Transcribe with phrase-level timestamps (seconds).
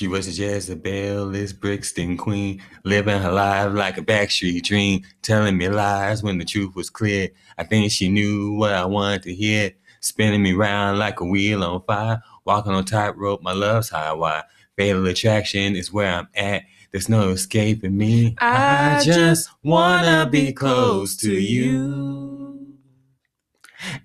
[0.00, 5.58] She was a Jezebel, this Brixton queen, living her life like a backstreet dream, telling
[5.58, 7.28] me lies when the truth was clear.
[7.58, 11.62] I think she knew what I wanted to hear, spinning me round like a wheel
[11.62, 13.42] on fire, walking on tightrope.
[13.42, 14.44] My love's high wire.
[14.74, 16.62] Fatal attraction is where I'm at.
[16.92, 18.36] There's no escaping me.
[18.40, 22.39] I just wanna be close to you.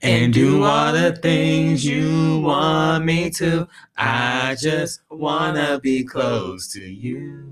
[0.01, 3.67] And do all the things you want me to.
[3.97, 7.49] I just wanna be close to you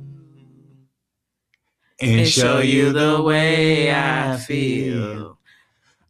[1.99, 5.37] and show you the way I feel.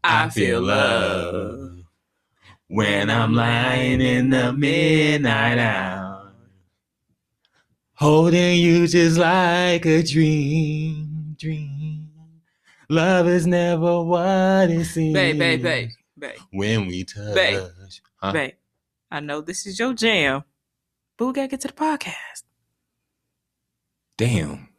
[0.04, 1.84] I feel love
[2.68, 6.34] when I'm lying in the midnight hour,
[7.94, 12.09] holding you just like a dream, dream.
[12.90, 15.14] Love is never what it seems.
[15.14, 15.90] Babe, babe, babe,
[16.23, 17.62] babe, When we touch, Babe.
[18.16, 18.31] Huh?
[18.31, 18.54] babe.
[19.12, 20.44] I know this is your jam,
[21.18, 22.44] but we gotta get to the podcast.
[24.18, 24.70] damn.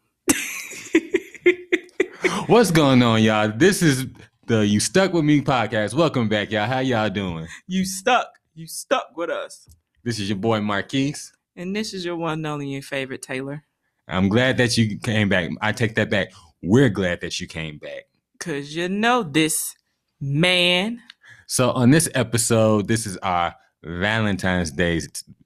[2.46, 3.52] What's going on, y'all?
[3.54, 4.06] This is
[4.46, 5.94] the You Stuck With Me podcast.
[5.94, 6.66] Welcome back, y'all.
[6.66, 7.46] How y'all doing?
[7.66, 8.28] you stuck.
[8.54, 9.68] You stuck with us.
[10.02, 11.14] This is your boy Marquis.
[11.56, 13.64] And this is your one and only your favorite Taylor.
[14.08, 15.50] I'm glad that you came back.
[15.60, 16.32] I take that back.
[16.62, 18.04] We're glad that you came back.
[18.40, 19.74] Cause you know this
[20.20, 21.00] man.
[21.46, 25.00] So on this episode, this is our Valentine's Day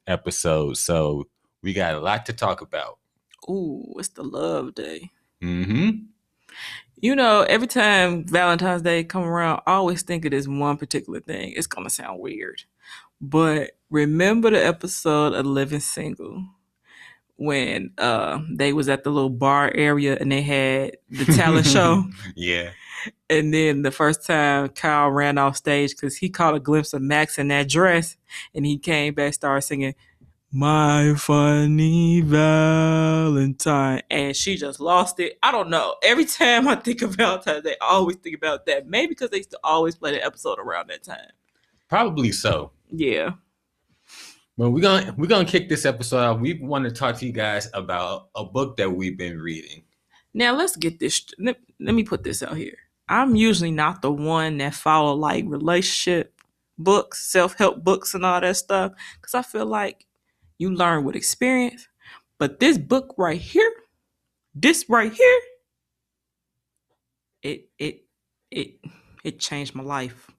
[0.07, 0.77] episode.
[0.77, 1.27] So
[1.63, 2.99] we got a lot to talk about.
[3.49, 5.11] Ooh, it's the love day.
[5.43, 6.05] Mm-hmm.
[7.01, 11.21] You know, every time Valentine's Day come around, I always think of this one particular
[11.21, 11.53] thing.
[11.57, 12.65] It's gonna sound weird.
[13.21, 16.45] But remember the episode of Living Single
[17.39, 22.05] when uh they was at the little bar area and they had the talent show.
[22.36, 22.70] Yeah.
[23.30, 27.00] And then the first time Kyle ran off stage because he caught a glimpse of
[27.00, 28.17] Max in that dress,
[28.55, 29.95] and he came back, started singing
[30.50, 35.39] "My Funny Valentine," and she just lost it.
[35.42, 35.95] I don't know.
[36.02, 38.89] Every time I think of Valentine's they always think about that.
[38.89, 41.30] Maybe because they used to always play the episode around that time.
[41.89, 42.73] Probably so.
[42.90, 43.30] Yeah.
[44.58, 46.41] Well, we're gonna we're gonna kick this episode off.
[46.41, 49.85] We want to talk to you guys about a book that we've been reading.
[50.35, 51.24] Now let's get this.
[51.39, 52.77] Let, let me put this out here.
[53.08, 56.35] I'm usually not the one that follow like relationship
[56.77, 60.07] books, self help books, and all that stuff because I feel like
[60.58, 61.86] you learn with experience.
[62.36, 63.73] But this book right here,
[64.57, 65.40] this right here,
[67.45, 68.07] it it
[68.51, 68.80] it
[69.23, 70.33] it changed my life.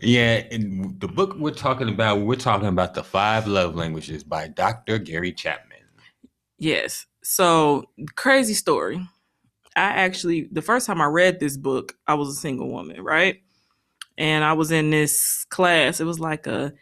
[0.00, 4.48] Yeah, and the book we're talking about, we're talking about the Five Love Languages by
[4.48, 4.98] Dr.
[4.98, 5.78] Gary Chapman.
[6.58, 7.06] Yes.
[7.22, 7.84] So
[8.16, 9.06] crazy story.
[9.76, 13.40] I actually the first time I read this book, I was a single woman, right?
[14.18, 16.00] And I was in this class.
[16.00, 16.72] It was like a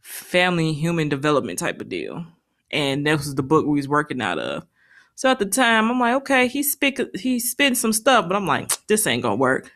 [0.00, 2.24] family human development type of deal.
[2.70, 4.66] And that was the book we was working out of.
[5.14, 8.46] So at the time, I'm like, okay, he's speak he's spitting some stuff, but I'm
[8.46, 9.72] like, this ain't gonna work.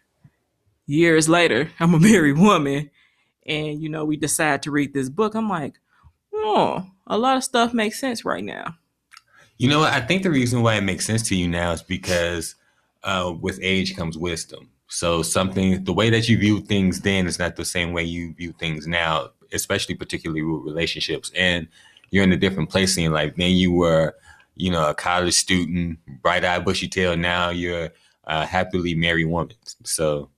[0.86, 2.90] Years later, I'm a married woman,
[3.46, 5.34] and you know, we decide to read this book.
[5.34, 5.74] I'm like,
[6.34, 8.76] oh, a lot of stuff makes sense right now.
[9.58, 9.82] You know?
[9.82, 12.56] I think the reason why it makes sense to you now is because
[13.04, 14.70] uh, with age comes wisdom.
[14.88, 18.34] So something, the way that you view things then is not the same way you
[18.34, 21.30] view things now, especially particularly with relationships.
[21.34, 21.68] And
[22.10, 23.34] you're in a different place in life.
[23.36, 24.14] Then you were,
[24.54, 27.16] you know, a college student, bright eyed, bushy tail.
[27.16, 27.90] Now you're
[28.24, 29.56] a happily married woman.
[29.84, 30.28] So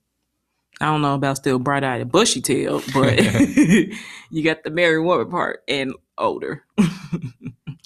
[0.81, 3.17] I don't know about still bright eyed and bushy tail, but
[4.29, 6.63] you got the married woman part and older.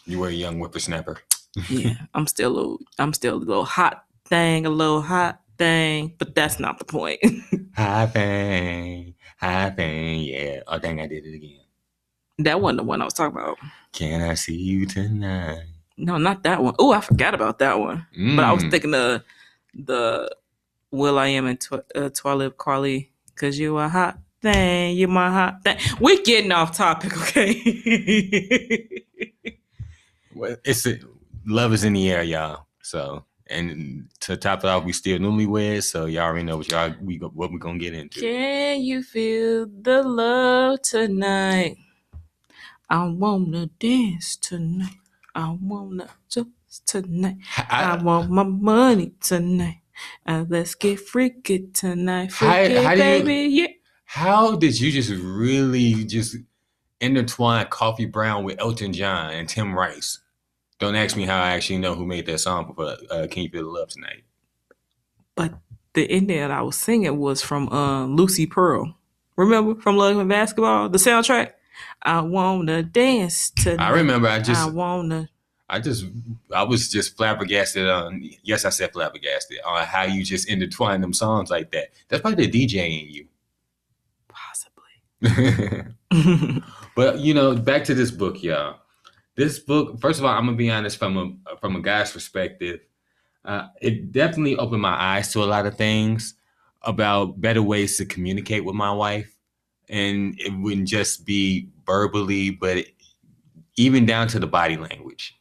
[0.05, 1.17] you were a young whippersnapper.
[1.69, 6.15] yeah, I'm still a little, I'm still a little hot thing, a little hot thing,
[6.17, 7.19] but that's not the point.
[7.75, 10.61] hot thing, hot thing, yeah.
[10.67, 11.59] Oh, dang, I did it again.
[12.39, 13.57] that wasn't the one I was talking about.
[13.91, 15.63] Can I see you tonight?
[15.97, 16.75] No, not that one.
[16.79, 18.05] Oh, I forgot about that one.
[18.15, 18.71] But I was Mm.
[18.71, 19.21] thinking of
[19.73, 20.33] the
[20.91, 25.29] Will I Am and Tw- uh, Twilight Carly, because you a hot thing, you my
[25.31, 25.77] hot thing.
[25.99, 28.89] We're getting off topic, okay?
[30.35, 30.97] Well, it's a,
[31.45, 32.67] love is in the air, y'all.
[32.81, 36.93] So, and to top it off, we still newlyweds, so y'all already know what y'all
[37.01, 38.21] we what we gonna get into.
[38.21, 41.75] Can you feel the love tonight?
[42.89, 44.95] I wanna dance tonight.
[45.35, 47.37] I wanna dance tonight.
[47.57, 49.81] I, I- want my money tonight.
[50.25, 52.31] Uh, let's get freaky tonight.
[52.33, 53.67] How- Freaky, how you- baby, yeah.
[54.05, 56.35] how did you just really just
[57.01, 60.19] intertwine Coffee Brown with Elton John and Tim Rice?
[60.79, 63.49] Don't ask me how I actually know who made that song for uh, "Can You
[63.49, 64.23] Feel the Love Tonight."
[65.35, 65.53] But
[65.93, 68.95] the ending that I was singing was from uh, Lucy Pearl.
[69.35, 71.51] Remember from Love and Basketball, the soundtrack?
[72.01, 73.85] I wanna dance tonight.
[73.85, 74.27] I remember.
[74.27, 75.29] I just I wanna.
[75.69, 76.05] I just
[76.53, 81.13] I was just flabbergasted on yes I said flabbergasted on how you just intertwine them
[81.13, 81.89] songs like that.
[82.07, 83.27] That's probably the DJ in you.
[84.27, 85.83] Possibly.
[86.95, 88.77] but you know, back to this book, y'all.
[89.35, 92.81] This book, first of all, I'm gonna be honest from a from a guy's perspective.
[93.45, 96.33] Uh, it definitely opened my eyes to a lot of things
[96.81, 99.33] about better ways to communicate with my wife,
[99.87, 102.85] and it wouldn't just be verbally, but
[103.77, 105.38] even down to the body language.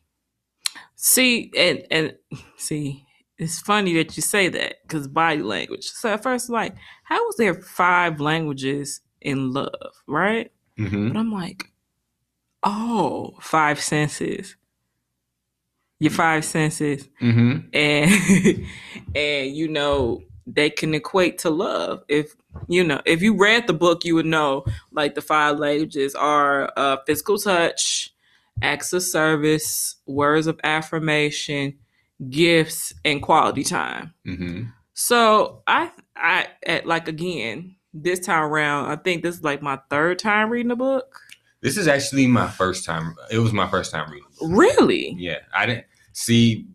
[1.00, 2.16] See, and and
[2.56, 3.06] see,
[3.38, 5.84] it's funny that you say that because body language.
[5.86, 6.74] So at first, like,
[7.04, 10.50] how was there five languages in love, right?
[10.76, 11.72] hmm But I'm like,
[12.64, 14.56] oh, five senses.
[16.00, 18.08] Your five senses, hmm and
[19.16, 22.04] and you know they can equate to love.
[22.08, 22.36] If
[22.68, 26.72] you know, if you read the book, you would know like the five languages are
[26.76, 28.14] uh, physical touch,
[28.62, 31.78] acts of service, words of affirmation,
[32.30, 34.14] gifts, and quality time.
[34.24, 34.64] hmm
[34.94, 39.78] So I, I, at like again this time around, I think this is like my
[39.90, 41.20] third time reading the book.
[41.60, 43.16] This is actually my first time.
[43.30, 44.28] It was my first time reading.
[44.56, 45.14] Really?
[45.18, 46.66] Yeah, I didn't see.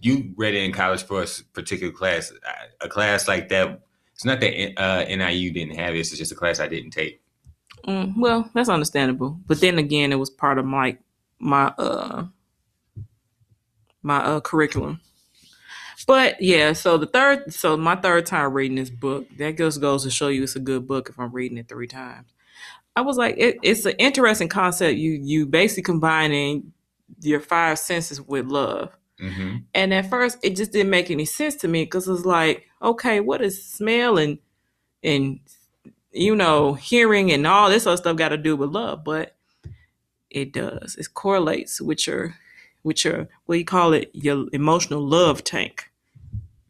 [0.00, 2.32] You read it in college for a particular class.
[2.80, 3.82] A class like that.
[4.14, 6.00] It's not that uh, NIU didn't have it.
[6.00, 7.19] It's just a class I didn't take.
[7.86, 9.38] Mm, well, that's understandable.
[9.46, 10.98] But then again, it was part of my
[11.38, 12.26] my uh
[14.02, 15.00] my uh curriculum.
[16.06, 20.02] But yeah, so the third, so my third time reading this book, that just goes
[20.04, 22.28] to show you it's a good book if I'm reading it three times.
[22.96, 24.98] I was like, it, it's an interesting concept.
[24.98, 26.72] You you basically combining
[27.20, 28.90] your five senses with love.
[29.20, 32.66] hmm And at first, it just didn't make any sense to me because it's like,
[32.82, 34.38] okay, what is smell and
[35.04, 35.40] and
[36.12, 39.04] you know hearing and all this other stuff got to do with love?
[39.04, 39.36] But
[40.30, 40.96] it does.
[40.96, 42.34] It correlates with your
[42.82, 44.10] with your what do you call it?
[44.14, 45.90] Your emotional love tank.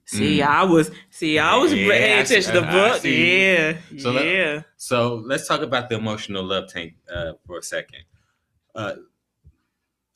[0.07, 0.47] See, Mm.
[0.47, 3.05] I was see, I was Yeah, paying attention to the book.
[3.05, 4.63] Yeah, So let- yeah.
[4.77, 8.01] So let's talk about the emotional love tank uh, for a second.
[8.75, 8.95] Uh,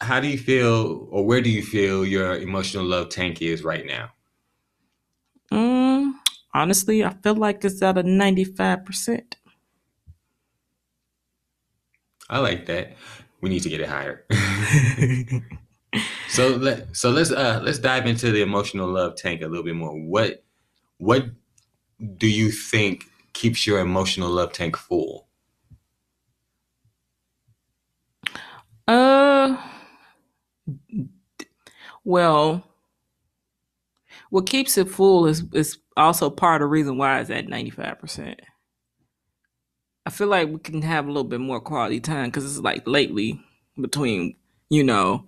[0.00, 3.87] how do you feel, or where do you feel your emotional love tank is right
[3.87, 4.11] now?
[5.53, 6.15] Mm,
[6.55, 9.37] honestly, I feel like it's at a ninety five percent.
[12.31, 12.97] I like that.
[13.41, 14.25] We need to get it higher.
[16.29, 19.77] so let so let's uh let's dive into the emotional love tank a little bit
[19.77, 19.93] more.
[19.95, 20.45] What
[20.99, 21.27] what
[22.17, 25.29] do you think keeps your emotional love tank full?
[28.87, 29.56] Uh,
[32.05, 32.69] well,
[34.31, 37.70] what keeps it full is is also part of the reason why it's at ninety
[37.70, 38.41] five percent.
[40.06, 42.87] I feel like we can have a little bit more quality time because it's like
[42.87, 43.41] lately
[43.81, 44.37] between
[44.69, 45.26] you know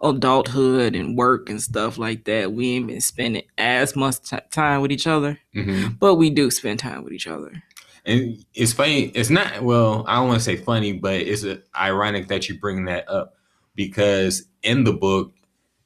[0.00, 2.52] adulthood and work and stuff like that.
[2.52, 6.50] We ain't been spending as much ti time with each other, hmm but we do
[6.50, 7.62] spend time with each other.
[8.04, 9.06] And it's funny.
[9.06, 10.04] It's not well.
[10.06, 11.44] I don't want to say funny, but it's
[11.76, 13.34] ironic that you bring that up
[13.74, 15.32] because in the book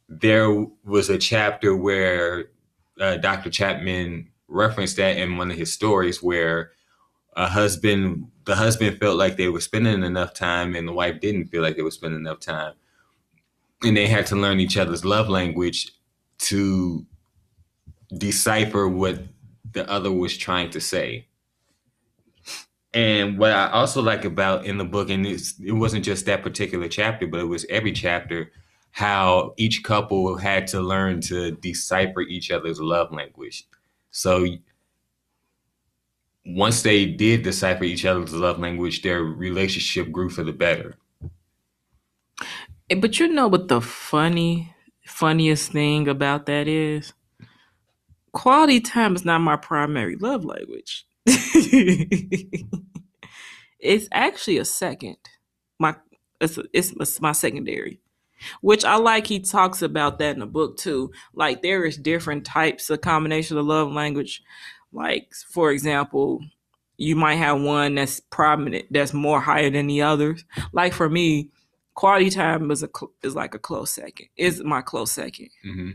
[0.09, 0.51] there
[0.85, 2.51] was a chapter where
[3.01, 3.51] uh, Dr.
[3.51, 6.73] Chapman referenced that in one of his stories where
[7.37, 11.47] a husband, the husband felt like they were spending enough time, and the wife didn't
[11.47, 12.75] feel like they were spending enough time,
[13.83, 15.93] and they had to learn each other's love language
[16.39, 17.07] to
[18.17, 19.23] decipher what
[19.73, 21.27] the other was trying to say.
[22.93, 26.89] And what I also like about in the book, and it wasn't just that particular
[26.89, 28.51] chapter, but it was every chapter,
[28.93, 33.67] how each couple had to learn to decipher each other's love language.
[34.11, 34.47] So
[36.47, 40.97] once they did decipher each other's love language, their relationship grew for the better.
[42.91, 44.75] Eh, But you know what the funny,
[45.07, 47.13] funniest thing about that is?
[48.33, 51.07] Quality time is not my primary love language.
[53.81, 55.17] it's actually a second.
[55.79, 55.97] My
[56.41, 58.01] it's, it's it's my secondary,
[58.61, 59.27] which I like.
[59.27, 61.13] He talks about that in the book too.
[61.35, 64.43] Like there is different types of combination of love language.
[64.93, 66.41] Like for example,
[66.97, 70.45] you might have one that's prominent, that's more higher than the others.
[70.73, 71.51] Like for me,
[71.95, 72.89] quality time is a
[73.23, 74.27] is like a close second.
[74.37, 75.49] Is my close second.
[75.63, 75.91] hmm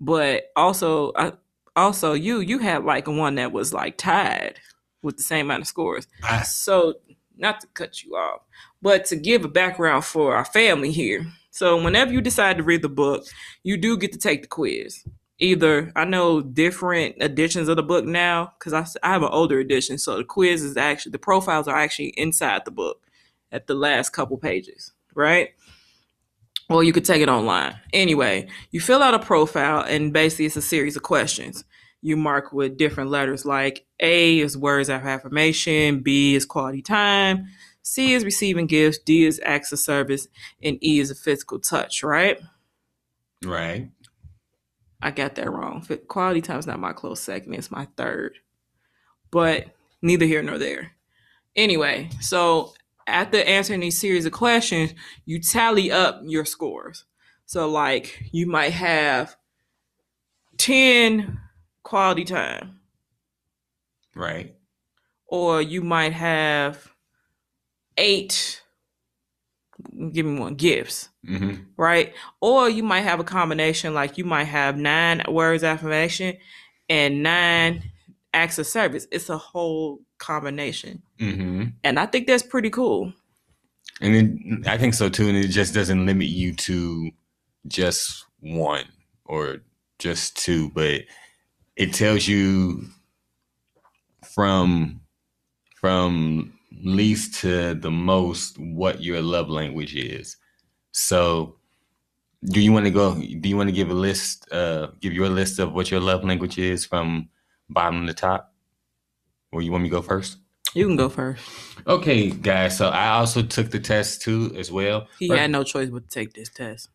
[0.00, 1.32] But also, I,
[1.74, 4.60] also you you had like one that was like tied
[5.02, 6.06] with the same amount of scores.
[6.22, 6.94] I, So
[7.38, 8.42] not to cut you off,
[8.82, 11.26] but to give a background for our family here.
[11.50, 13.24] So whenever you decide to read the book,
[13.62, 15.04] you do get to take the quiz.
[15.40, 19.96] Either I know different editions of the book now because I have an older edition,
[19.96, 23.06] so the quiz is actually the profiles are actually inside the book
[23.52, 25.50] at the last couple pages, right?
[26.68, 27.76] Or you could take it online.
[27.92, 31.64] Anyway, you fill out a profile, and basically, it's a series of questions.
[32.00, 37.48] You mark with different letters like A is words of affirmation, B is quality time,
[37.82, 40.28] C is receiving gifts, D is acts of service,
[40.62, 42.40] and E is a physical touch, right?
[43.44, 43.90] Right.
[45.00, 45.86] I got that wrong.
[46.08, 48.38] Quality time is not my close second, it's my third.
[49.30, 49.66] But
[50.02, 50.92] neither here nor there.
[51.56, 52.74] Anyway, so
[53.06, 57.04] after answering these series of questions, you tally up your scores.
[57.46, 59.36] So, like, you might have
[60.58, 61.40] 10
[61.88, 62.80] quality time,
[64.14, 64.54] Right.
[65.26, 66.92] or you might have
[67.96, 68.62] eight,
[70.12, 71.08] give me one, gifts.
[71.26, 72.12] hmm right?
[72.40, 76.36] Or you might have a combination, like you might have nine words affirmation
[76.88, 77.84] and nine
[78.34, 79.06] acts of service.
[79.12, 81.02] It's a whole combination.
[81.18, 83.12] hmm And I think that's pretty cool.
[84.00, 85.28] And then I think so too.
[85.28, 87.10] And it just doesn't limit you to
[87.68, 88.84] just one
[89.24, 89.58] or
[89.98, 91.02] just two, but
[91.78, 92.84] it tells you
[94.34, 95.00] from
[95.76, 100.36] from least to the most what your love language is.
[100.90, 101.54] So
[102.44, 105.28] do you want to go do you want to give a list uh give your
[105.28, 107.28] list of what your love language is from
[107.70, 108.52] bottom to top?
[109.52, 110.38] Or you want me to go first?
[110.74, 111.42] You can go first.
[111.86, 112.76] Okay, guys.
[112.76, 115.08] So I also took the test too, as well.
[115.18, 116.90] He had no choice but to take this test.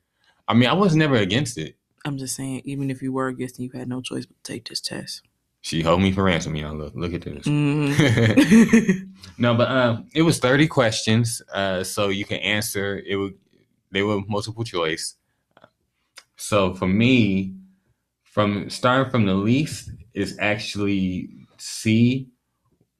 [0.47, 1.75] I mean, I was never against it.
[2.05, 4.51] I'm just saying, even if you were against it, you had no choice but to
[4.51, 5.21] take this test.
[5.61, 6.75] She hold me for ransom, y'all.
[6.75, 7.45] Look, look at this.
[7.47, 9.07] Mhm.
[9.37, 13.01] no, but um, it was thirty questions, uh, so you can answer.
[13.07, 13.35] It would
[13.91, 15.15] they were multiple choice.
[16.35, 17.55] So for me,
[18.23, 22.27] from starting from the least is actually C,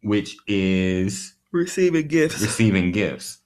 [0.02, 2.42] which is Receiving gifts.
[2.42, 3.40] receiving gifts.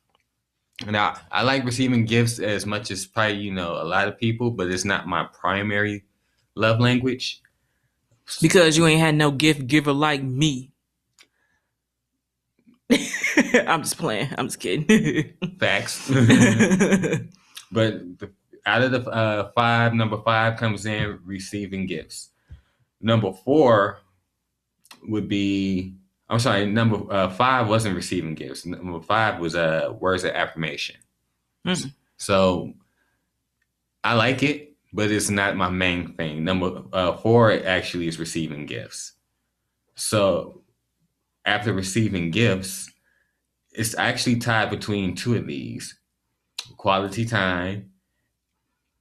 [0.85, 4.51] Now, I like receiving gifts as much as probably, you know, a lot of people,
[4.51, 6.03] but it's not my primary
[6.55, 7.41] love language.
[8.41, 10.71] Because you ain't had no gift giver like me.
[12.89, 14.29] I'm just playing.
[14.37, 15.33] I'm just kidding.
[15.59, 16.07] Facts.
[16.09, 16.19] but
[17.71, 18.31] the,
[18.65, 22.29] out of the uh, five, number five comes in receiving gifts.
[23.01, 23.99] Number four
[25.07, 25.95] would be,
[26.29, 28.65] I'm sorry, number uh, five wasn't receiving gifts.
[28.65, 30.97] Number five was uh, words of affirmation.
[31.65, 31.93] Mm.
[32.17, 32.73] So
[34.03, 36.43] I like it, but it's not my main thing.
[36.43, 39.13] Number uh, four actually is receiving gifts.
[39.95, 40.63] So
[41.45, 42.91] after receiving gifts,
[43.71, 45.97] it's actually tied between two of these
[46.75, 47.91] quality time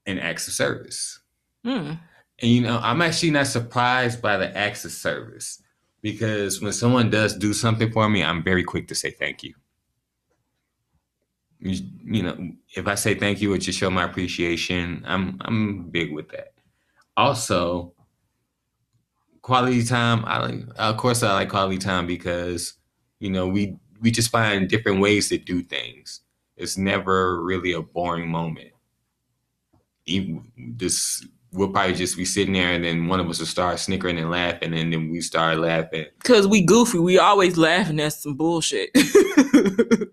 [0.06, 1.18] and acts of service.
[1.66, 1.98] Mm.
[2.40, 5.60] And you know, I'm actually not surprised by the acts of service
[6.02, 9.54] because when someone does do something for me, I'm very quick to say thank you.
[11.58, 15.02] You, you know, if I say thank you, it just show my appreciation.
[15.06, 16.52] I'm I'm big with that.
[17.16, 17.94] Also,
[19.42, 20.24] quality time.
[20.26, 22.74] I of course, I like quality time because
[23.20, 26.20] you know we we just find different ways to do things.
[26.56, 28.70] It's never really a boring moment.
[30.06, 33.78] Even this we'll probably just be sitting there and then one of us will start
[33.78, 36.06] snickering and laughing and then we start laughing.
[36.24, 38.90] Cause we goofy, we always laughing at some bullshit.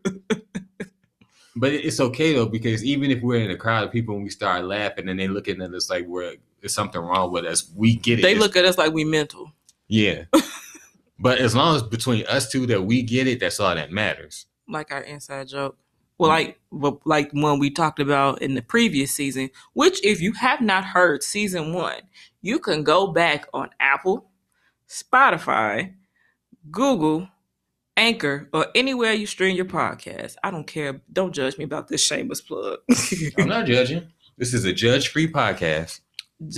[1.55, 4.29] But it's okay though, because even if we're in a crowd of people and we
[4.29, 7.95] start laughing and they looking at us like we're there's something wrong with us, we
[7.95, 8.21] get it.
[8.21, 9.51] they look at us like we mental.
[9.87, 10.23] Yeah.
[11.19, 14.45] but as long as between us two that we get it, that's all that matters.
[14.67, 15.77] Like our inside joke.
[16.17, 20.33] Well, like well, like one we talked about in the previous season, which if you
[20.33, 22.01] have not heard season one,
[22.41, 24.29] you can go back on Apple,
[24.87, 25.93] Spotify,
[26.69, 27.27] Google,
[27.97, 30.35] Anchor, or anywhere you stream your podcast.
[30.43, 31.01] I don't care.
[31.11, 32.79] Don't judge me about this shameless plug.
[33.37, 34.07] I'm not judging.
[34.37, 35.99] This is a judge-free podcast.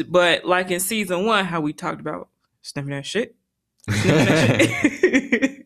[0.07, 2.29] but like in season one, how we talked about
[2.61, 3.35] sniffing that shit.
[3.89, 5.65] Sniffing that shit.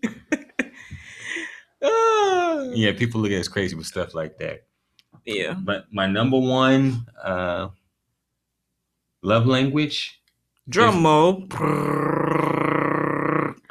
[1.81, 2.67] Ah.
[2.73, 4.65] yeah, people look at us crazy with stuff like that.
[5.25, 5.53] yeah.
[5.53, 7.69] But my number one uh
[9.23, 10.19] love language
[10.69, 11.47] Drum roll.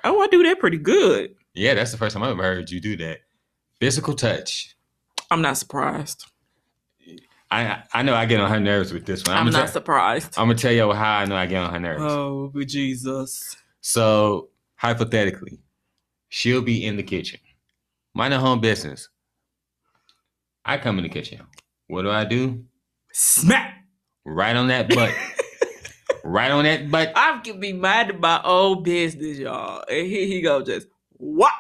[0.04, 1.37] Oh, I do that pretty good.
[1.54, 3.20] Yeah, that's the first time I've ever heard you do that.
[3.78, 4.76] Physical touch.
[5.30, 6.25] I'm not surprised.
[7.50, 9.37] I I know I get on her nerves with this one.
[9.37, 10.35] I'm, I'm, not gonna, surprised.
[10.37, 12.02] I'm gonna tell you how I know I get on her nerves.
[12.02, 13.56] Oh, but Jesus.
[13.80, 15.61] So hypothetically,
[16.28, 17.40] she'll be in the kitchen,
[18.12, 19.08] mind her home business.
[20.68, 21.40] I come in the kitchen.
[21.87, 22.62] What do I do?
[23.10, 23.87] Smack.
[24.26, 25.14] Right on that butt.
[26.25, 27.10] right on that butt.
[27.16, 29.82] I can be minding my own business, y'all.
[29.88, 31.54] And here he go, just what?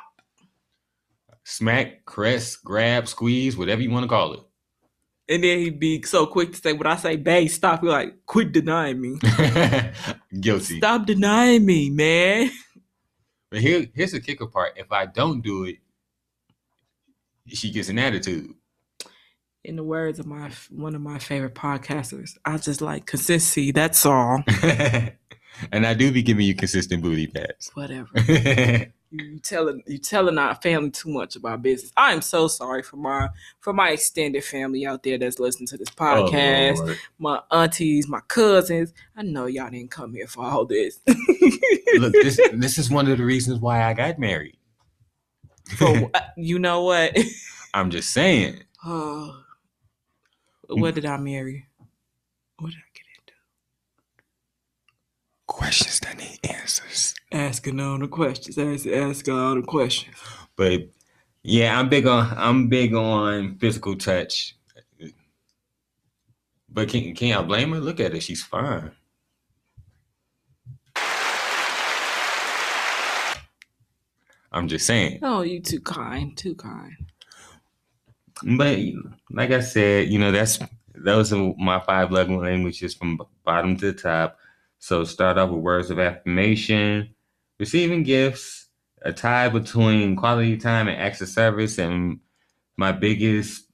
[1.42, 4.40] Smack, caress, grab, squeeze, whatever you want to call it.
[5.30, 8.26] And then he'd be so quick to say, when I say, babe, stop, you're like,
[8.26, 9.18] quit denying me.
[10.40, 10.76] Guilty.
[10.76, 12.50] Stop denying me, man.
[13.50, 14.74] But here, here's the kicker part.
[14.76, 15.76] If I don't do it,
[17.46, 18.54] she gets an attitude.
[19.68, 23.70] In the words of my one of my favorite podcasters, I just like consistency.
[23.70, 24.42] That's all.
[25.72, 27.70] and I do be giving you consistent booty pats.
[27.74, 28.08] Whatever.
[29.10, 31.92] You, you telling you telling our family too much about business.
[31.96, 35.78] I am so sorry for my for my extended family out there that's listening to
[35.78, 36.76] this oh, podcast.
[36.86, 38.92] Oh, my aunties, my cousins.
[39.16, 41.00] I know y'all didn't come here for all this.
[41.06, 44.58] Look, this this is one of the reasons why I got married.
[45.78, 47.16] For you know what?
[47.72, 48.64] I'm just saying.
[48.84, 49.42] Oh,
[50.68, 51.66] what did I marry?
[52.58, 53.32] What did I get into?
[55.46, 57.14] Questions that need answers.
[57.32, 58.58] Asking all the questions.
[58.58, 60.16] Ask, asking all the questions.
[60.56, 60.88] But
[61.42, 64.56] yeah, I'm big on I'm big on physical touch.
[66.68, 67.80] But can can I blame her?
[67.80, 68.90] Look at her, she's fine.
[74.50, 75.20] I'm just saying.
[75.22, 76.36] Oh, you too kind.
[76.36, 76.94] Too kind.
[78.42, 78.78] But
[79.30, 80.58] like I said, you know, that's
[80.94, 84.38] those are my five love languages from bottom to top.
[84.78, 87.14] So start off with words of affirmation,
[87.58, 88.68] receiving gifts,
[89.02, 92.20] a tie between quality time and acts of service, and
[92.76, 93.64] my biggest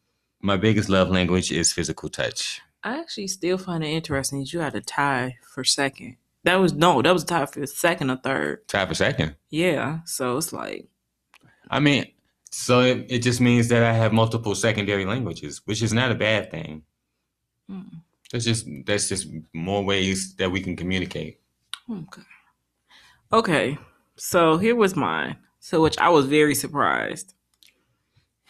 [0.41, 2.61] my biggest love language is physical touch.
[2.83, 6.17] I actually still find it interesting that you had a tie for second.
[6.45, 8.69] That was no, that was a tie for second or third.
[8.69, 9.37] Tie for second.
[9.49, 10.01] Yeah.
[10.05, 10.87] So it's like,
[11.71, 12.07] I mean,
[12.57, 16.15] so it, it just means that I have multiple secondary languages, which is not a
[16.15, 16.85] bad thing.
[17.69, 21.41] mm, That's just that's just more ways that we can communicate.
[21.91, 22.23] okay.
[23.33, 23.77] Okay.
[24.17, 25.37] So here was mine.
[25.61, 27.35] So which I was very surprised.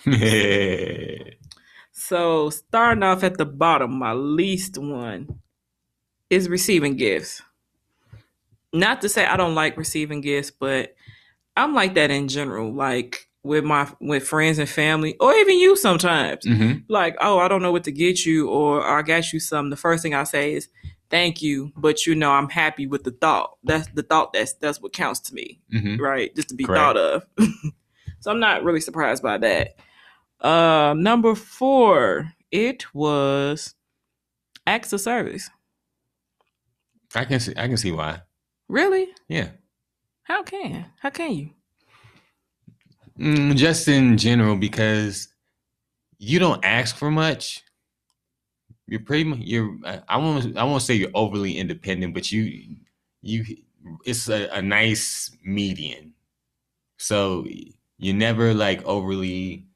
[1.93, 5.41] So starting off at the bottom, my least one
[6.31, 7.43] is receiving gifts.
[8.73, 10.95] Not to say I don't like receiving gifts, but
[11.57, 12.73] I'm like that in general.
[12.73, 16.45] Like with my with friends and family, or even you sometimes.
[16.47, 19.71] hmm Like, oh, I don't know what to get you, or I got you something.
[19.71, 20.69] The first thing I say is
[21.11, 23.57] thank you, but you know I'm happy with the thought.
[23.63, 24.33] That's the thought.
[24.33, 26.35] That's that's what counts to me hmm right?
[26.35, 26.81] Just to be Correct.
[26.81, 27.27] thought of.
[28.21, 29.77] so I'm not really surprised by that.
[30.41, 33.75] Uh, number four, it was
[34.67, 35.49] acts of service.
[37.15, 38.23] I can see I can see why.
[38.69, 39.09] Really?
[39.29, 39.51] Yeah.
[40.25, 40.87] How can?
[41.01, 41.51] How can you?
[43.19, 45.29] Mm, just in general, because
[46.19, 47.63] you don't ask for much.
[48.87, 49.77] You're pretty much you're.
[49.85, 50.57] I- I won't.
[50.57, 52.77] I won't say you're overly independent, but you
[53.23, 53.45] you.
[54.05, 56.15] It's a, a nice median.
[56.99, 57.47] So
[57.99, 59.67] you're never like overly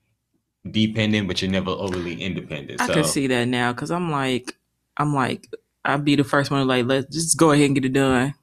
[0.70, 2.81] dependent, but you're never overly independent.
[2.81, 4.57] I so can see that now because I'm like,
[4.96, 5.48] I'm like,
[5.85, 8.35] I'd be the first one to like, let's just go ahead and get it done.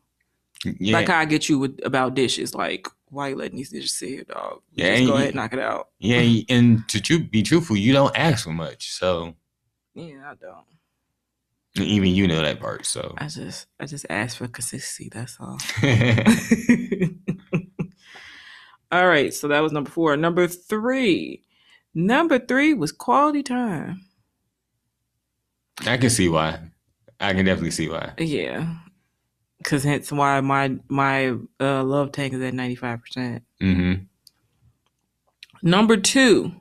[0.79, 2.53] yeah, Like how I get you with about dishes.
[2.55, 4.61] Like, why you letting these dishes sit here, dog?
[4.73, 5.89] Yeah, just go ahead and knock it out.
[5.99, 8.91] yeah, and to tru- be truthful, you don't ask for much.
[8.91, 9.35] So
[9.93, 10.65] Yeah, I don't.
[11.87, 12.85] even you know that part.
[12.85, 15.09] So I just, I just ask for consistency.
[15.11, 15.57] That's all.
[18.91, 20.15] All right, so that was number four.
[20.15, 21.43] Number three.
[21.93, 24.01] Number three was quality time.
[25.85, 26.59] I can see why.
[27.19, 28.13] I can definitely see why.
[28.17, 28.75] Yeah.
[29.65, 33.41] Cause hence why my my uh, love tank is at 95%.
[33.59, 33.93] hmm
[35.63, 36.51] Number two,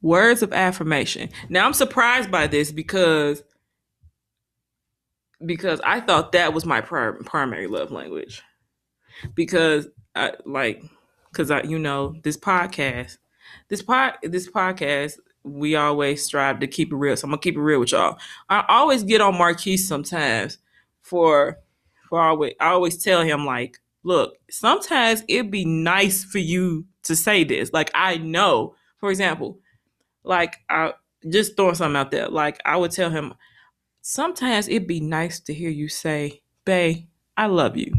[0.00, 1.30] words of affirmation.
[1.48, 3.42] Now I'm surprised by this because
[5.44, 8.42] because I thought that was my pri- primary love language.
[9.34, 10.84] Because I like
[11.32, 13.18] because I you know this podcast
[13.70, 17.16] this pod this podcast we always strive to keep it real.
[17.16, 18.18] So I'm gonna keep it real with y'all.
[18.48, 20.58] I always get on Marquis sometimes
[21.02, 21.58] for
[22.10, 27.16] for always I always tell him like, look, sometimes it'd be nice for you to
[27.16, 27.72] say this.
[27.72, 29.58] Like I know, for example,
[30.24, 30.92] like I
[31.30, 32.28] just throwing something out there.
[32.28, 33.34] Like I would tell him,
[34.02, 37.92] sometimes it'd be nice to hear you say, "Bae, I love you,"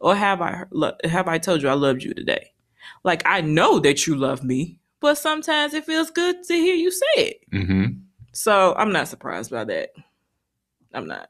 [0.00, 0.64] or have I
[1.04, 2.52] have I told you I loved you today?
[3.04, 6.90] Like I know that you love me, but sometimes it feels good to hear you
[6.90, 7.36] say it.
[7.52, 7.86] hmm
[8.32, 9.90] So I'm not surprised by that.
[10.92, 11.28] I'm not.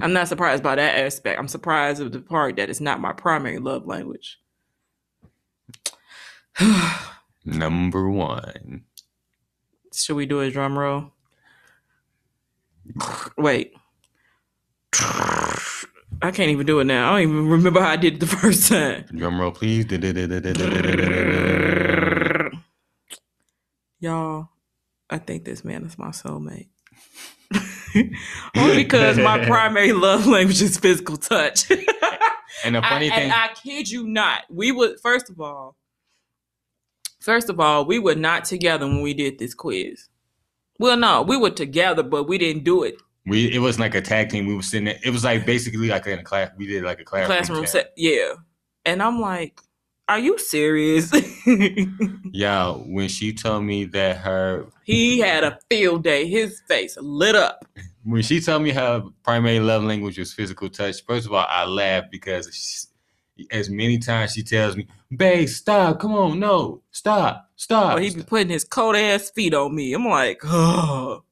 [0.00, 1.38] I'm not surprised by that aspect.
[1.38, 4.38] I'm surprised of the part that it's not my primary love language.
[7.44, 8.84] Number one.
[9.92, 11.12] Should we do a drum roll?
[13.36, 13.72] Wait.
[16.20, 17.12] I can't even do it now.
[17.12, 19.04] I don't even remember how I did it the first time.
[19.14, 19.86] Drum roll, please.
[24.00, 24.48] Y'all,
[25.10, 26.68] I think this man is my soulmate.
[28.56, 31.70] Only because my primary love language is physical touch.
[32.64, 35.76] And the funny I, thing, and I kid you not, we would first of all,
[37.20, 40.08] first of all, we were not together when we did this quiz.
[40.80, 42.96] Well, no, we were together, but we didn't do it
[43.28, 44.46] we it wasn't like a tag team.
[44.46, 44.98] We were sitting there.
[45.04, 46.50] It was like basically like in a class.
[46.56, 47.36] We did like a classroom.
[47.36, 47.92] classroom set.
[47.96, 48.34] Yeah,
[48.84, 49.60] and I'm like,
[50.08, 51.12] are you serious?
[52.32, 56.26] Yeah, when she told me that her he had a field day.
[56.28, 57.64] His face lit up.
[58.04, 61.64] when she told me her primary love language was physical touch, first of all, I
[61.64, 66.00] laughed because she, as many times she tells me, "Babe, stop!
[66.00, 69.94] Come on, no, stop, stop." But he be putting his cold ass feet on me.
[69.94, 71.24] I'm like, oh.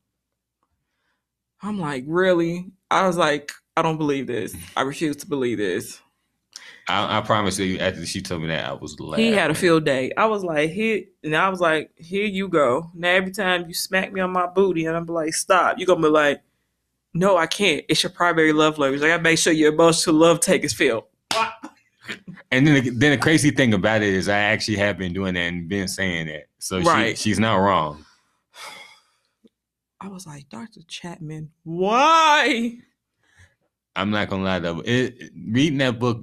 [1.62, 2.70] I'm like, really?
[2.90, 4.54] I was like, I don't believe this.
[4.76, 6.00] I refuse to believe this.
[6.88, 9.24] I, I promise you, after she told me that, I was laughing.
[9.24, 10.12] He had a field day.
[10.16, 12.90] I was like, here, and I was like, here you go.
[12.94, 15.78] Now every time you smack me on my booty, and I'm like, stop.
[15.78, 16.42] You're gonna be like,
[17.12, 17.84] no, I can't.
[17.88, 19.02] It's your primary love language.
[19.02, 21.04] I gotta make sure your emotional love take is filled.
[22.52, 25.34] And then, the, then the crazy thing about it is, I actually have been doing
[25.34, 27.18] that and been saying that, so Right.
[27.18, 28.04] she, she's not wrong.
[30.00, 30.82] I was like, Dr.
[30.86, 32.78] Chapman, why?
[33.96, 34.82] I'm not gonna lie though.
[34.84, 36.20] It, reading that book,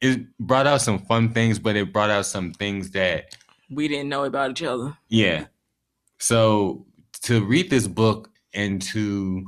[0.00, 3.36] it brought out some fun things, but it brought out some things that
[3.70, 4.96] We didn't know about each other.
[5.08, 5.46] Yeah.
[6.18, 6.86] So
[7.22, 9.46] to read this book and to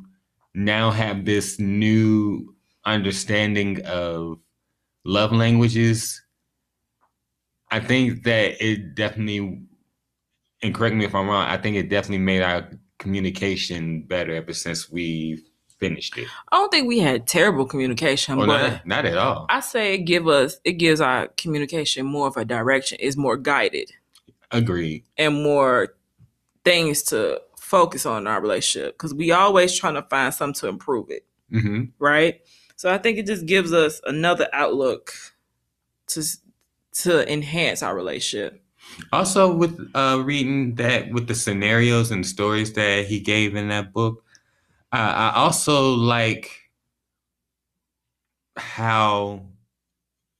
[0.55, 4.39] now have this new understanding of
[5.05, 6.23] love languages,
[7.71, 9.63] I think that it definitely,
[10.63, 12.69] and correct me if I'm wrong, I think it definitely made our
[12.99, 15.43] communication better ever since we
[15.81, 16.29] finished it.
[16.53, 19.47] I don't think we had terrible communication, Or but not, not at all.
[19.49, 22.99] I say it give us it gives our communication more of a direction.
[23.01, 23.91] It's more guided
[24.51, 25.05] Agreed.
[25.17, 25.95] and more
[26.65, 30.69] things to focus on in our relationship because we always trying to find something to
[30.69, 32.41] improve it, hmm right?
[32.77, 35.13] So I think it just gives us another outlook
[36.09, 36.23] to
[36.93, 38.63] to enhance our relationship.
[39.13, 43.93] Also, with uh, reading that with the scenarios and stories that he gave in that
[43.93, 44.25] book,
[44.93, 46.51] uh, I also like
[48.57, 49.47] how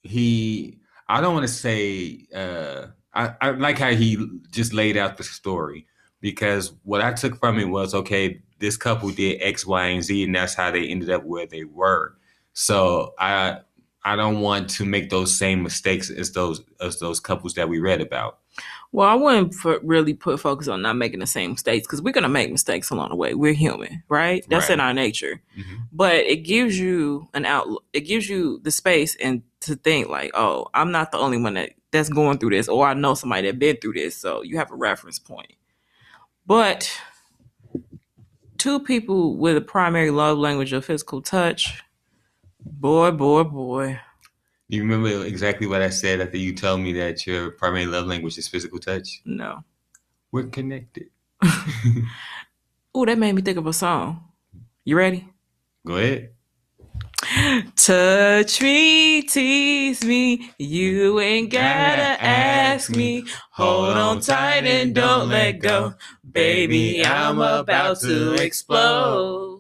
[0.03, 0.79] he.
[1.09, 2.27] I don't want to say.
[2.35, 4.19] Uh, I, I like how he
[4.51, 5.87] just laid out the story
[6.21, 8.41] because what I took from it was okay.
[8.59, 11.65] This couple did X, Y, and Z, and that's how they ended up where they
[11.65, 12.17] were.
[12.53, 13.59] So I
[14.05, 17.79] I don't want to make those same mistakes as those as those couples that we
[17.79, 18.39] read about.
[18.93, 22.13] Well, I wouldn't f- really put focus on not making the same mistakes because we're
[22.13, 23.35] gonna make mistakes along the way.
[23.35, 24.45] We're human, right?
[24.49, 25.41] That's in our nature.
[25.57, 25.83] Mhm.
[25.93, 27.85] But it gives you an outlook.
[27.93, 31.55] It gives you the space and to think like, oh, I'm not the only one
[31.55, 34.59] that that's going through this, or I know somebody that been through this, so you
[34.59, 35.53] have a reference point.
[36.47, 36.91] But
[38.59, 41.83] two people with a primary love language of physical touch,
[42.65, 44.01] boy, boy, boy.
[44.71, 48.39] You remember exactly what I said after you told me that your primary love language
[48.39, 49.21] is physical touch?
[49.25, 49.65] No.
[50.31, 51.11] We're connected.
[52.93, 54.25] Oh, that made me think of a song.
[54.85, 55.29] You ready?
[55.87, 56.31] Go ahead.
[57.77, 63.27] Touch me, tease me, you ain't gotta ask me.
[63.53, 65.95] Hold on tight and don't let go.
[66.29, 69.60] Baby, I'm about to explode.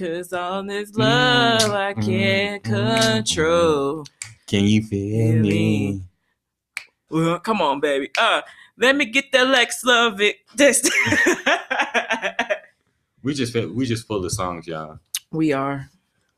[0.00, 4.06] Cause all this love I can't control.
[4.46, 6.00] Can you feel me?
[7.10, 8.08] Well, come on, baby.
[8.16, 8.40] Uh,
[8.78, 10.36] let me get that Lex Love it.
[10.56, 10.90] This
[13.22, 15.00] We just we just full of songs, y'all.
[15.32, 15.90] we are.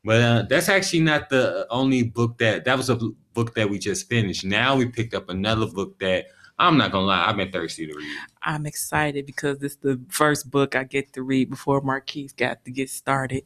[0.03, 2.97] But uh, that's actually not the only book that that was a
[3.33, 4.43] book that we just finished.
[4.43, 6.25] Now we picked up another book that
[6.59, 8.17] I'm not gonna lie, I've been thirsty to read.
[8.41, 12.65] I'm excited because this is the first book I get to read before Marquis got
[12.65, 13.45] to get started.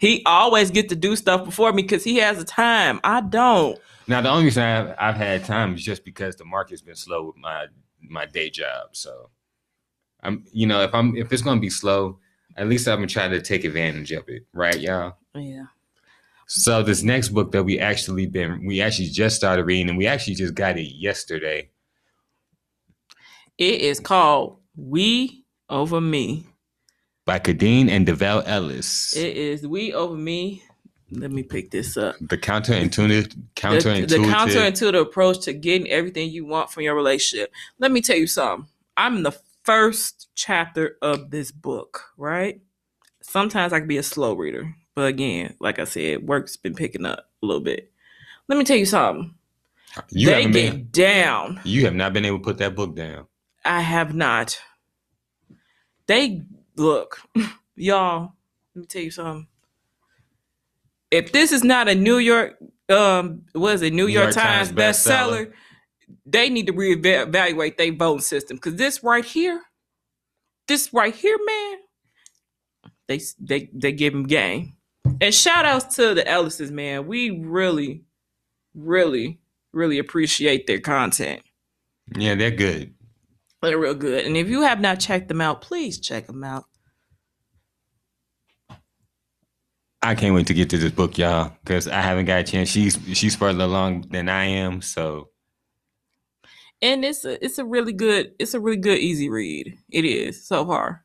[0.00, 3.00] He always get to do stuff before me because he has the time.
[3.04, 3.78] I don't.
[4.06, 7.26] Now the only reason I've, I've had time is just because the market's been slow
[7.26, 7.66] with my
[8.00, 8.88] my day job.
[8.92, 9.30] So
[10.22, 12.18] I'm you know if I'm if it's gonna be slow,
[12.56, 15.16] at least I'm gonna try to take advantage of it, right, y'all?
[15.34, 15.66] Yeah.
[16.46, 20.06] So this next book that we actually been we actually just started reading and we
[20.06, 21.70] actually just got it yesterday.
[23.56, 26.46] It is called We Over Me.
[27.24, 29.16] By Kadeen and Deval Ellis.
[29.16, 30.62] It is We Over Me.
[31.10, 32.16] Let me pick this up.
[32.20, 34.08] the counterintuitive, The, counterintuitive.
[34.08, 37.52] the counterintuitive approach to getting everything you want from your relationship.
[37.78, 38.68] Let me tell you something.
[38.96, 42.60] I'm in the first chapter of this book, right?
[43.22, 47.06] Sometimes I can be a slow reader, but again, like I said, work's been picking
[47.06, 47.90] up a little bit.
[48.48, 49.34] Let me tell you something.
[50.10, 51.60] you they get been, down.
[51.64, 53.26] you have not been able to put that book down.
[53.64, 54.58] I have not.
[56.06, 56.42] They
[56.76, 57.20] look,
[57.76, 58.32] y'all.
[58.74, 59.46] Let me tell you something.
[61.10, 62.56] If this is not a New York,
[62.88, 65.52] um, what is it, New, York, Times, bestseller,
[66.26, 69.62] they need to reevaluate their voting system because this right here,
[70.66, 71.78] this right here, man,
[73.06, 74.76] they they they give him game.
[75.20, 77.06] And shout outs to the Ellises, man.
[77.06, 78.04] We really,
[78.74, 79.38] really,
[79.72, 81.42] really appreciate their content.
[82.16, 82.93] Yeah, they're good.
[83.64, 84.26] They're real good.
[84.26, 86.64] And if you have not checked them out, please check them out.
[90.02, 92.68] I can't wait to get to this book, y'all, because I haven't got a chance.
[92.68, 95.30] She's she's further along than I am, so.
[96.82, 99.78] And it's a it's a really good it's a really good easy read.
[99.90, 101.04] It is so far,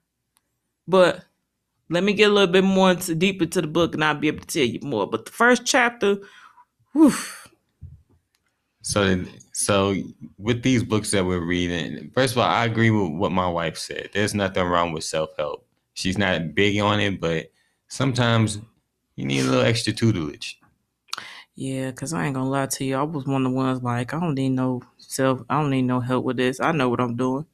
[0.85, 1.23] but
[1.89, 4.27] let me get a little bit more into, deep into the book, and I'll be
[4.27, 5.07] able to tell you more.
[5.07, 6.17] But the first chapter,
[6.91, 7.13] whew.
[8.89, 9.23] So
[9.53, 9.95] so
[10.39, 13.77] with these books that we're reading, first of all, I agree with what my wife
[13.77, 14.09] said.
[14.13, 15.63] There's nothing wrong with self help.
[15.93, 17.51] She's not big on it, but
[17.87, 18.57] sometimes
[19.15, 20.59] you need a little extra tutelage.
[21.53, 22.95] Yeah, cause I ain't gonna lie to you.
[22.95, 25.43] I was one of the ones like I don't need no self.
[25.47, 26.59] I don't need no help with this.
[26.59, 27.45] I know what I'm doing.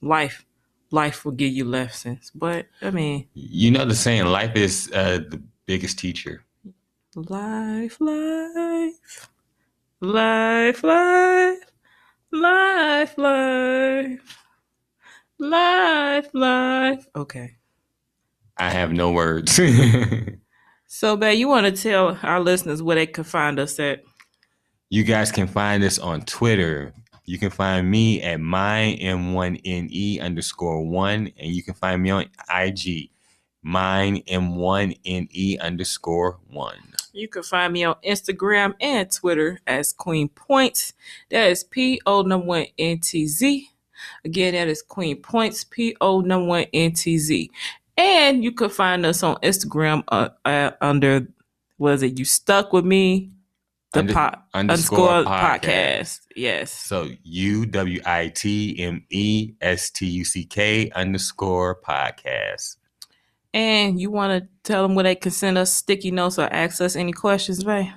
[0.00, 0.46] Life,
[0.92, 2.30] life will give you lessons.
[2.32, 6.44] But I mean, you know the saying, life is uh, the biggest teacher.
[7.16, 9.28] Life, life,
[10.00, 11.58] life, life,
[12.32, 14.20] life, life,
[15.38, 17.06] life, life.
[17.16, 17.56] Okay.
[18.56, 19.58] I have no words.
[20.96, 24.04] So, babe, you want to tell our listeners where they can find us at?
[24.90, 26.94] You guys can find us on Twitter.
[27.24, 32.26] You can find me at my M1NE underscore one, and you can find me on
[32.48, 33.10] IG,
[33.64, 36.78] mine M1NE underscore one.
[37.12, 40.92] You can find me on Instagram and Twitter as Queen Points.
[41.30, 43.68] That is P O number one N T Z.
[44.24, 47.50] Again, that is Queen Points, P O number one N T Z.
[47.96, 51.26] And you can find us on Instagram uh, uh, under
[51.78, 53.30] was it you stuck with me
[53.92, 55.60] the Under, po- underscore, underscore podcast.
[55.60, 56.20] podcast.
[56.34, 56.72] Yes.
[56.72, 62.76] So U W I T M E S T U C K underscore podcast.
[63.54, 66.80] And you want to tell them where they can send us sticky notes or ask
[66.80, 67.90] us any questions, right?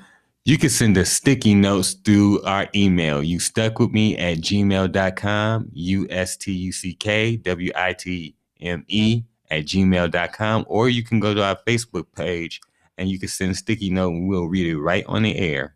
[0.45, 3.23] You can send us sticky notes through our email.
[3.23, 8.35] You stuck with me at gmail.com, U S T U C K W I T
[8.61, 12.61] M E at gmail.com, or you can go to our Facebook page
[12.97, 15.75] and you can send a sticky note and we'll read it right on the air.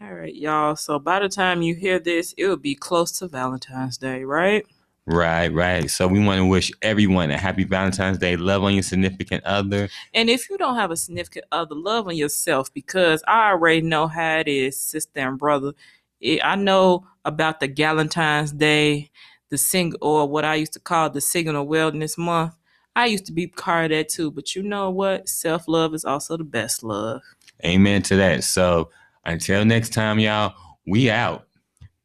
[0.00, 0.76] All right, y'all.
[0.76, 4.66] So by the time you hear this, it will be close to Valentine's Day, right?
[5.06, 5.88] Right, right.
[5.88, 8.36] So we want to wish everyone a happy Valentine's Day.
[8.36, 9.88] Love on your significant other.
[10.12, 14.08] And if you don't have a significant other, love on yourself because I already know
[14.08, 15.74] how it is, sister and brother.
[16.20, 19.10] It, I know about the Valentine's Day
[19.50, 22.54] the single or what I used to call the signal wellness month.
[22.94, 25.28] I used to be part of that too, but you know what?
[25.28, 27.22] Self love is also the best love.
[27.64, 28.44] Amen to that.
[28.44, 28.90] So
[29.24, 30.54] until next time, y'all,
[30.86, 31.46] we out.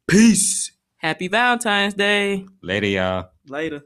[0.06, 0.72] Peace.
[1.02, 2.46] Happy Valentine's Day.
[2.62, 3.30] Later, y'all.
[3.48, 3.82] Later.